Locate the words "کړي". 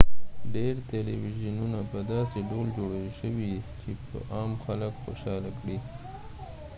5.59-5.77